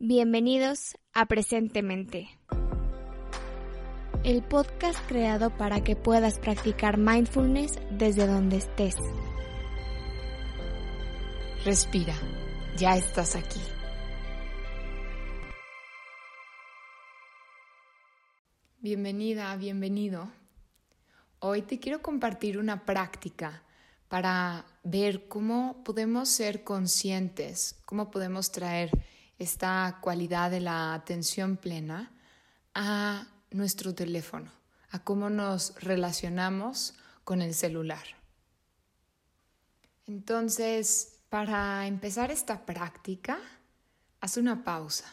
Bienvenidos 0.00 0.96
a 1.12 1.26
Presentemente, 1.26 2.28
el 4.22 4.44
podcast 4.44 4.96
creado 5.08 5.50
para 5.50 5.82
que 5.82 5.96
puedas 5.96 6.38
practicar 6.38 6.98
mindfulness 6.98 7.80
desde 7.90 8.28
donde 8.28 8.58
estés. 8.58 8.94
Respira, 11.64 12.14
ya 12.76 12.96
estás 12.96 13.34
aquí. 13.34 13.58
Bienvenida, 18.78 19.56
bienvenido. 19.56 20.30
Hoy 21.40 21.62
te 21.62 21.80
quiero 21.80 22.02
compartir 22.02 22.58
una 22.58 22.86
práctica 22.86 23.64
para 24.06 24.64
ver 24.84 25.26
cómo 25.26 25.82
podemos 25.82 26.28
ser 26.28 26.62
conscientes, 26.62 27.82
cómo 27.84 28.12
podemos 28.12 28.52
traer 28.52 28.92
esta 29.38 29.98
cualidad 30.00 30.50
de 30.50 30.60
la 30.60 30.94
atención 30.94 31.56
plena 31.56 32.12
a 32.74 33.26
nuestro 33.50 33.94
teléfono, 33.94 34.50
a 34.90 34.98
cómo 35.04 35.30
nos 35.30 35.74
relacionamos 35.80 36.94
con 37.24 37.42
el 37.42 37.54
celular. 37.54 38.04
Entonces, 40.06 41.20
para 41.28 41.86
empezar 41.86 42.30
esta 42.30 42.64
práctica, 42.64 43.38
haz 44.20 44.36
una 44.36 44.64
pausa, 44.64 45.04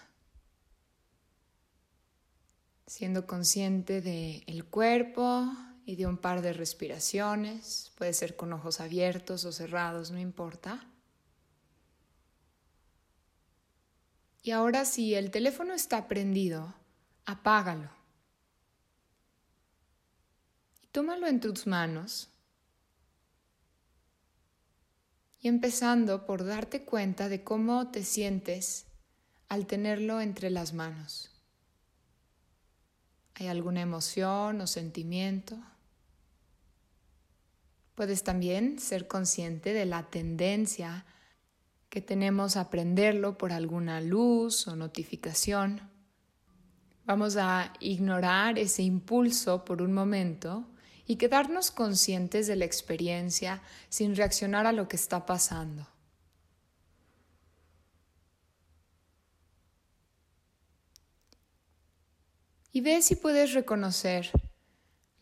siendo 2.88 3.27
consciente 3.27 4.02
del 4.02 4.44
el 4.48 4.66
cuerpo 4.66 5.52
y 5.85 5.96
de 5.98 6.07
un 6.07 6.18
par 6.18 6.41
de 6.41 6.54
respiraciones, 6.54 7.91
puede 7.98 8.13
ser 8.13 8.35
con 8.35 8.54
ojos 8.54 8.80
abiertos 8.80 9.46
o 9.46 9.52
cerrados, 9.52 10.12
no 10.12 10.20
importa. 10.20 10.88
Y 14.45 14.52
ahora 14.52 14.85
si 14.85 15.16
el 15.16 15.31
teléfono 15.31 15.73
está 15.73 16.08
prendido, 16.08 16.72
apágalo. 17.26 17.90
Y 20.84 20.88
tómalo 20.90 21.26
en 21.26 21.40
tus 21.40 21.65
manos. 21.65 22.29
Y 25.40 25.48
empezando 25.48 26.27
por 26.27 26.46
darte 26.46 26.85
cuenta 26.85 27.27
de 27.27 27.43
cómo 27.43 27.90
te 27.90 28.04
sientes 28.04 28.85
al 29.49 29.66
tenerlo 29.66 30.21
entre 30.21 30.51
las 30.51 30.73
manos. 30.73 31.32
¿Hay 33.34 33.48
alguna 33.48 33.82
emoción 33.82 34.62
o 34.62 34.68
sentimiento? 34.68 35.57
Puedes 37.96 38.23
también 38.23 38.77
ser 38.77 39.07
consciente 39.07 39.73
de 39.73 39.85
la 39.88 40.04
tendencia 40.04 41.04
que 41.96 42.01
tenemos 42.01 42.57
a 42.57 42.62
aprenderlo 42.68 43.38
por 43.38 43.54
alguna 43.54 44.01
luz 44.01 44.68
o 44.68 44.76
notificación. 44.76 45.79
Vamos 47.05 47.38
a 47.38 47.71
ignorar 47.79 48.60
ese 48.60 48.84
impulso 48.84 49.63
por 49.63 49.82
un 49.82 49.93
momento 49.93 50.68
y 51.07 51.16
quedarnos 51.16 51.71
conscientes 51.71 52.48
de 52.48 52.57
la 52.57 52.66
experiencia 52.66 53.62
sin 53.88 54.13
reaccionar 54.13 54.66
a 54.66 54.73
lo 54.73 54.90
que 54.90 54.98
está 54.98 55.26
pasando. 55.26 55.88
Y 62.73 62.82
ve 62.82 63.01
si 63.01 63.16
puedes 63.16 63.54
reconocer 63.54 64.31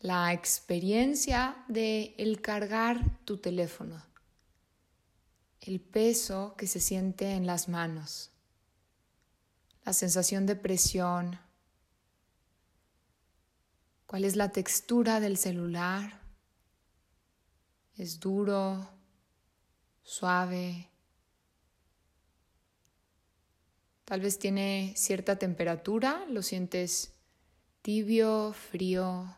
la 0.00 0.32
experiencia 0.32 1.54
de 1.68 2.16
el 2.18 2.40
cargar 2.40 3.24
tu 3.24 3.36
teléfono 3.36 4.02
el 5.66 5.80
peso 5.80 6.54
que 6.58 6.66
se 6.66 6.78
siente 6.78 7.32
en 7.32 7.46
las 7.46 7.68
manos, 7.68 8.30
la 9.84 9.94
sensación 9.94 10.44
de 10.44 10.56
presión, 10.56 11.38
cuál 14.06 14.24
es 14.24 14.36
la 14.36 14.52
textura 14.52 15.20
del 15.20 15.38
celular, 15.38 16.20
es 17.96 18.20
duro, 18.20 18.90
suave, 20.02 20.90
tal 24.04 24.20
vez 24.20 24.38
tiene 24.38 24.92
cierta 24.96 25.38
temperatura, 25.38 26.26
lo 26.28 26.42
sientes 26.42 27.14
tibio, 27.80 28.52
frío 28.52 29.34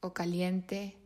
o 0.00 0.12
caliente. 0.12 0.99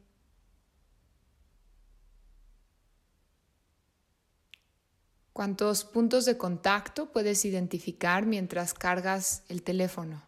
¿Cuántos 5.34 5.84
puntos 5.84 6.27
de 6.27 6.39
contacto 6.39 7.11
puedes 7.11 7.45
identificar 7.45 8.25
mientras 8.25 8.72
cargas 8.72 9.43
el 9.49 9.65
teléfono? 9.65 10.22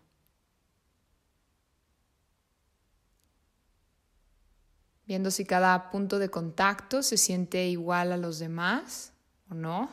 Viendo 5.07 5.31
si 5.31 5.45
cada 5.45 5.93
punto 5.93 6.19
de 6.19 6.29
contacto 6.29 7.05
se 7.05 7.19
siente 7.19 7.69
igual 7.69 8.11
a 8.11 8.17
los 8.17 8.41
demás 8.41 9.13
o 9.49 9.55
no. 9.55 9.89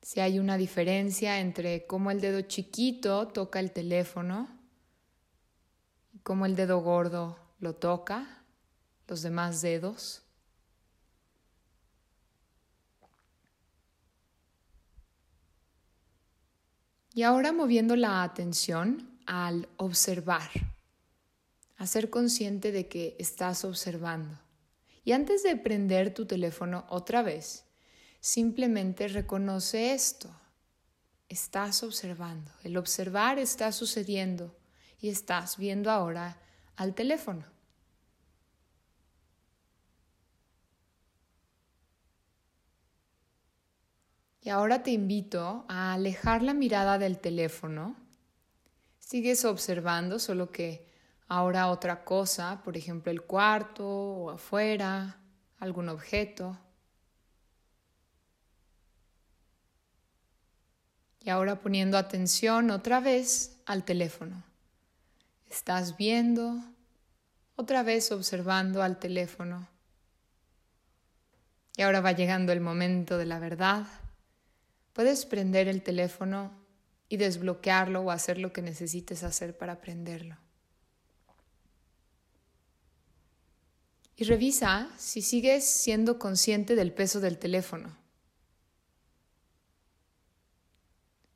Si 0.00 0.20
hay 0.20 0.38
una 0.38 0.56
diferencia 0.56 1.40
entre 1.40 1.88
cómo 1.88 2.12
el 2.12 2.20
dedo 2.20 2.42
chiquito 2.42 3.26
toca 3.26 3.58
el 3.58 3.72
teléfono 3.72 4.48
y 6.12 6.20
cómo 6.20 6.46
el 6.46 6.54
dedo 6.54 6.78
gordo 6.78 7.36
lo 7.58 7.74
toca 7.74 8.44
los 9.06 9.22
demás 9.22 9.62
dedos. 9.62 10.22
Y 17.14 17.22
ahora 17.22 17.52
moviendo 17.52 17.96
la 17.96 18.22
atención 18.22 19.18
al 19.24 19.68
observar, 19.78 20.50
a 21.78 21.86
ser 21.86 22.10
consciente 22.10 22.72
de 22.72 22.88
que 22.88 23.16
estás 23.18 23.64
observando. 23.64 24.38
Y 25.02 25.12
antes 25.12 25.42
de 25.42 25.56
prender 25.56 26.12
tu 26.12 26.26
teléfono 26.26 26.84
otra 26.90 27.22
vez, 27.22 27.64
simplemente 28.20 29.08
reconoce 29.08 29.94
esto. 29.94 30.28
Estás 31.28 31.82
observando. 31.82 32.50
El 32.64 32.76
observar 32.76 33.38
está 33.38 33.72
sucediendo 33.72 34.54
y 35.00 35.08
estás 35.08 35.56
viendo 35.56 35.90
ahora 35.90 36.38
al 36.76 36.94
teléfono. 36.94 37.55
Y 44.46 44.50
ahora 44.50 44.84
te 44.84 44.92
invito 44.92 45.64
a 45.66 45.94
alejar 45.94 46.40
la 46.40 46.54
mirada 46.54 46.98
del 46.98 47.18
teléfono. 47.18 47.96
Sigues 49.00 49.44
observando, 49.44 50.20
solo 50.20 50.52
que 50.52 50.86
ahora 51.26 51.66
otra 51.66 52.04
cosa, 52.04 52.62
por 52.62 52.76
ejemplo 52.76 53.10
el 53.10 53.22
cuarto 53.22 53.84
o 53.84 54.30
afuera, 54.30 55.16
algún 55.58 55.88
objeto. 55.88 56.56
Y 61.24 61.30
ahora 61.30 61.58
poniendo 61.58 61.98
atención 61.98 62.70
otra 62.70 63.00
vez 63.00 63.60
al 63.66 63.84
teléfono. 63.84 64.44
Estás 65.50 65.96
viendo, 65.96 66.62
otra 67.56 67.82
vez 67.82 68.12
observando 68.12 68.84
al 68.84 69.00
teléfono. 69.00 69.66
Y 71.76 71.82
ahora 71.82 72.00
va 72.00 72.12
llegando 72.12 72.52
el 72.52 72.60
momento 72.60 73.18
de 73.18 73.26
la 73.26 73.40
verdad. 73.40 73.88
Puedes 74.96 75.26
prender 75.26 75.68
el 75.68 75.82
teléfono 75.82 76.50
y 77.10 77.18
desbloquearlo 77.18 78.00
o 78.00 78.10
hacer 78.10 78.38
lo 78.38 78.54
que 78.54 78.62
necesites 78.62 79.24
hacer 79.24 79.54
para 79.54 79.78
prenderlo. 79.82 80.38
Y 84.16 84.24
revisa 84.24 84.88
si 84.96 85.20
sigues 85.20 85.68
siendo 85.68 86.18
consciente 86.18 86.74
del 86.76 86.94
peso 86.94 87.20
del 87.20 87.36
teléfono. 87.36 87.94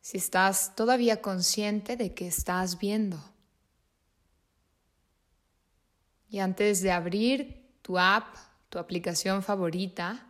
Si 0.01 0.17
estás 0.17 0.75
todavía 0.75 1.21
consciente 1.21 1.99
de 1.99 2.15
que 2.15 2.29
estás 2.29 2.79
viendo. 2.79 3.23
Y 6.31 6.39
antes 6.39 6.81
de 6.81 6.93
abrir 6.93 7.77
tu 7.83 7.99
app, 7.99 8.35
tu 8.71 8.79
aplicación 8.79 9.43
favorita, 9.43 10.30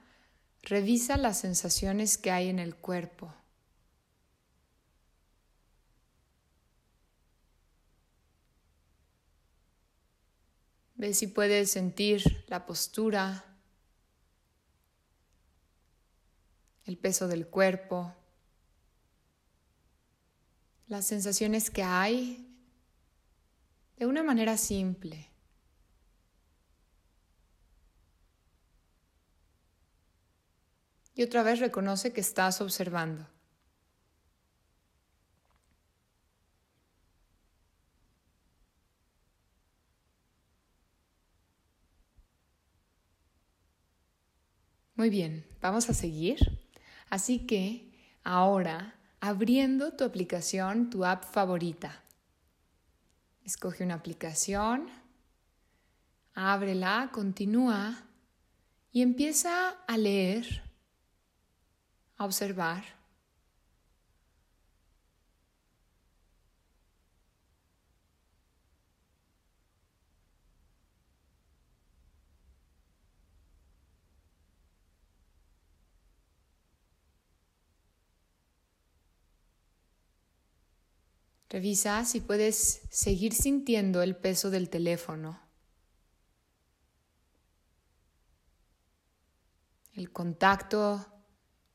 Revisa 0.62 1.16
las 1.16 1.38
sensaciones 1.40 2.18
que 2.18 2.30
hay 2.30 2.48
en 2.48 2.58
el 2.58 2.76
cuerpo. 2.76 3.34
Ve 10.94 11.14
si 11.14 11.28
puedes 11.28 11.70
sentir 11.70 12.44
la 12.48 12.66
postura, 12.66 13.44
el 16.84 16.98
peso 16.98 17.26
del 17.26 17.46
cuerpo, 17.46 18.14
las 20.88 21.06
sensaciones 21.06 21.70
que 21.70 21.82
hay 21.84 22.46
de 23.96 24.06
una 24.06 24.22
manera 24.22 24.58
simple. 24.58 25.30
Y 30.98 31.08
Y 31.20 31.22
otra 31.22 31.42
vez 31.42 31.58
reconoce 31.58 32.14
que 32.14 32.22
estás 32.22 32.62
observando. 32.62 33.26
Muy 44.94 45.10
bien, 45.10 45.46
vamos 45.60 45.90
a 45.90 45.92
seguir. 45.92 46.38
Así 47.10 47.46
que 47.46 48.16
ahora, 48.24 48.94
abriendo 49.20 49.92
tu 49.92 50.04
aplicación, 50.04 50.88
tu 50.88 51.04
app 51.04 51.24
favorita. 51.24 52.02
Escoge 53.44 53.84
una 53.84 53.96
aplicación, 53.96 54.88
ábrela, 56.32 57.10
continúa 57.12 58.06
y 58.90 59.02
empieza 59.02 59.68
a 59.86 59.98
leer, 59.98 60.69
observar 62.24 63.00
Revisa 81.50 82.04
si 82.04 82.20
puedes 82.20 82.82
seguir 82.90 83.34
sintiendo 83.34 84.02
el 84.02 84.14
peso 84.14 84.50
del 84.50 84.70
teléfono. 84.70 85.40
El 89.94 90.12
contacto, 90.12 91.04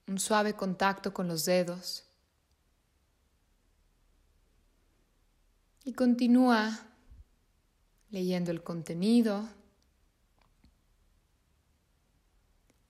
un 0.07 0.19
suave 0.19 0.53
contacto 0.53 1.13
con 1.13 1.27
los 1.27 1.45
dedos. 1.45 2.03
Y 5.83 5.93
continúa 5.93 6.87
leyendo 8.09 8.51
el 8.51 8.63
contenido 8.63 9.47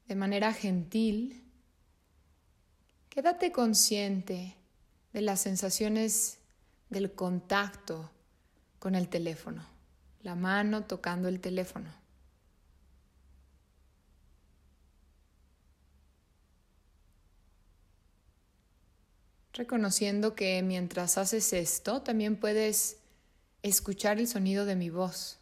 de 0.08 0.16
manera 0.16 0.54
gentil. 0.54 1.44
Quédate 3.10 3.52
consciente 3.52 4.56
de 5.14 5.22
las 5.22 5.42
sensaciones 5.42 6.40
del 6.90 7.14
contacto 7.14 8.12
con 8.80 8.96
el 8.96 9.10
teléfono, 9.10 9.66
la 10.22 10.36
mano 10.36 10.84
tocando 10.84 11.28
el 11.28 11.40
teléfono. 11.40 12.05
Reconociendo 19.56 20.36
que 20.36 20.62
mientras 20.63 21.18
haces 21.18 21.54
esto 21.54 22.02
también 22.02 22.36
puedes 22.36 22.98
escuchar 23.63 24.19
el 24.19 24.28
sonido 24.28 24.66
de 24.66 24.75
mi 24.75 24.90
voz. 24.90 25.40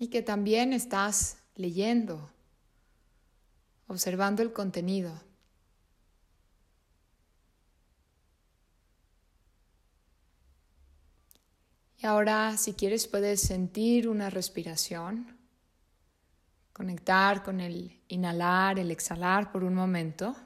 Y 0.00 0.08
que 0.08 0.22
también 0.22 0.72
estás 0.72 1.36
leyendo, 1.54 2.32
observando 3.86 4.42
el 4.42 4.52
contenido. 4.52 5.22
Y 11.98 12.06
ahora, 12.06 12.56
si 12.56 12.74
quieres, 12.74 13.06
puedes 13.06 13.40
sentir 13.40 14.08
una 14.08 14.30
respiración, 14.30 15.38
conectar 16.74 17.42
con 17.42 17.60
el 17.60 18.02
inhalar, 18.08 18.78
el 18.78 18.90
exhalar 18.90 19.50
por 19.50 19.64
un 19.64 19.74
momento. 19.74 20.36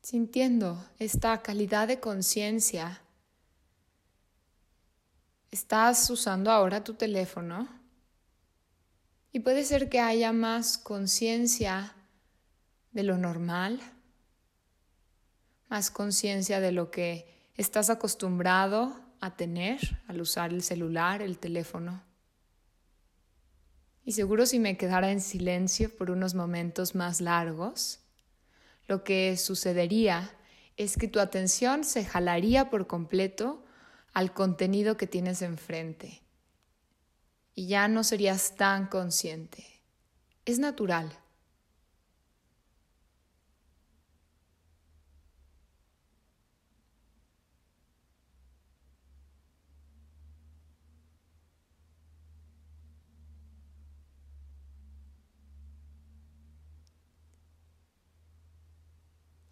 sintiendo 0.00 0.82
esta 0.98 1.42
calidad 1.42 1.86
de 1.86 2.00
conciencia 2.00 3.02
estás 5.50 6.08
usando 6.08 6.50
ahora 6.50 6.82
tu 6.82 6.94
teléfono 6.94 7.77
y 9.32 9.40
puede 9.40 9.64
ser 9.64 9.88
que 9.88 10.00
haya 10.00 10.32
más 10.32 10.78
conciencia 10.78 11.94
de 12.92 13.02
lo 13.02 13.18
normal, 13.18 13.80
más 15.68 15.90
conciencia 15.90 16.60
de 16.60 16.72
lo 16.72 16.90
que 16.90 17.50
estás 17.54 17.90
acostumbrado 17.90 18.98
a 19.20 19.36
tener 19.36 20.00
al 20.06 20.20
usar 20.20 20.52
el 20.52 20.62
celular, 20.62 21.20
el 21.20 21.38
teléfono. 21.38 22.02
Y 24.04 24.12
seguro 24.12 24.46
si 24.46 24.58
me 24.58 24.78
quedara 24.78 25.10
en 25.10 25.20
silencio 25.20 25.94
por 25.94 26.10
unos 26.10 26.34
momentos 26.34 26.94
más 26.94 27.20
largos, 27.20 28.00
lo 28.86 29.04
que 29.04 29.36
sucedería 29.36 30.30
es 30.78 30.96
que 30.96 31.08
tu 31.08 31.20
atención 31.20 31.84
se 31.84 32.04
jalaría 32.04 32.70
por 32.70 32.86
completo 32.86 33.66
al 34.14 34.32
contenido 34.32 34.96
que 34.96 35.06
tienes 35.06 35.42
enfrente 35.42 36.22
y 37.58 37.66
ya 37.66 37.88
no 37.88 38.04
serías 38.04 38.54
tan 38.54 38.86
consciente. 38.86 39.82
Es 40.44 40.60
natural. 40.60 41.10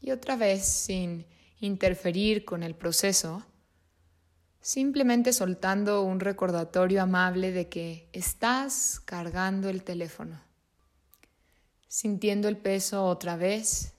Y 0.01 0.13
otra 0.13 0.37
vez, 0.37 0.65
sin 0.65 1.27
interferir 1.59 2.45
con 2.45 2.63
el 2.63 2.77
proceso, 2.77 3.45
simplemente 4.67 5.33
soltando 5.33 6.03
un 6.03 6.19
recordatorio 6.19 7.01
amable 7.01 7.53
de 7.53 7.69
que 7.69 8.09
estás 8.13 9.01
cargando 9.05 9.69
el 9.69 9.85
teléfono, 9.85 10.41
sintiendo 11.87 12.49
el 12.49 12.57
peso 12.57 13.05
otra 13.05 13.37
vez. 13.37 13.95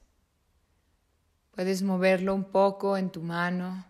Puedes 1.51 1.83
moverlo 1.83 2.35
un 2.35 2.43
poco 2.43 2.97
en 2.97 3.11
tu 3.11 3.21
mano. 3.21 3.85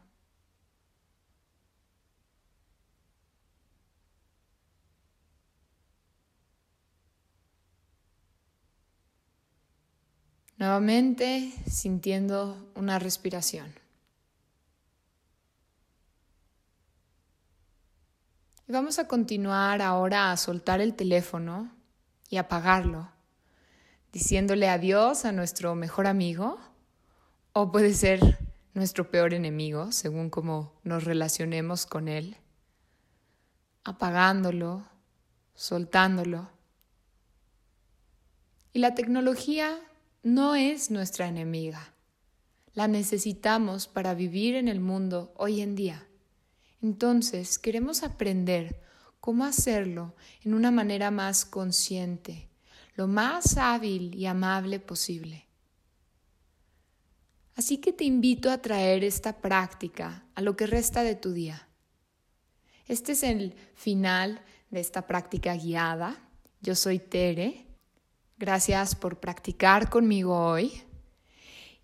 Nuevamente 10.57 11.51
sintiendo 11.65 12.72
una 12.75 13.00
respiración. 13.00 13.87
Y 18.69 18.74
vamos 18.74 19.00
a 19.00 19.07
continuar 19.07 19.81
ahora 19.81 20.29
a 20.29 20.36
soltar 20.36 20.81
el 20.81 20.93
teléfono 20.93 21.71
y 22.29 22.36
apagarlo, 22.36 23.09
diciéndole 24.12 24.67
adiós 24.67 25.24
a 25.24 25.31
nuestro 25.31 25.74
mejor 25.74 26.05
amigo 26.05 26.59
o 27.53 27.71
puede 27.71 27.93
ser 27.93 28.38
nuestro 28.74 29.09
peor 29.09 29.33
enemigo, 29.33 29.93
según 29.93 30.29
cómo 30.29 30.74
nos 30.83 31.05
relacionemos 31.05 31.86
con 31.86 32.09
él, 32.09 32.36
apagándolo, 33.86 34.83
soltándolo. 35.55 36.50
Y 38.74 38.79
la 38.79 38.95
tecnología 38.95 39.79
no 40.24 40.55
es 40.55 40.91
nuestra 40.91 41.29
enemiga. 41.29 41.93
La 42.74 42.89
necesitamos 42.89 43.88
para 43.88 44.13
vivir 44.13 44.55
en 44.55 44.67
el 44.67 44.81
mundo 44.81 45.33
hoy 45.38 45.62
en 45.62 45.75
día. 45.75 46.05
Entonces, 46.81 47.57
queremos 47.60 48.03
aprender 48.03 48.81
cómo 49.19 49.46
hacerlo 49.46 50.15
en 50.43 50.53
una 50.53 50.72
manera 50.72 51.12
más 51.12 51.46
consciente, 51.46 52.50
lo 52.96 53.07
más 53.07 53.57
hábil 53.57 54.15
y 54.15 54.25
amable 54.25 54.79
posible. 54.79 55.48
Así 57.55 57.77
que 57.79 57.91
te 57.91 58.03
invito 58.03 58.51
a 58.51 58.62
traer 58.62 59.03
esta 59.03 59.41
práctica 59.41 60.25
a 60.36 60.41
lo 60.41 60.55
que 60.55 60.67
resta 60.67 61.01
de 61.01 61.15
tu 61.15 61.34
día. 61.34 61.67
Este 62.88 63.13
es 63.13 63.24
el 63.24 63.55
final 63.74 64.41
de 64.69 64.79
esta 64.79 65.07
práctica 65.07 65.55
guiada. 65.55 66.29
Yo 66.62 66.75
soy 66.75 67.00
Tere. 67.00 67.65
Gracias 68.38 68.96
por 68.96 69.19
practicar 69.19 69.89
conmigo 69.89 70.38
hoy 70.38 70.84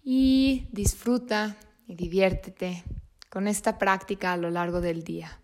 y 0.03 0.67
disfruta 0.71 1.57
y 1.87 1.95
diviértete 1.95 2.83
con 3.33 3.47
esta 3.47 3.79
práctica 3.79 4.31
a 4.31 4.37
lo 4.37 4.51
largo 4.51 4.79
del 4.79 5.03
día. 5.03 5.39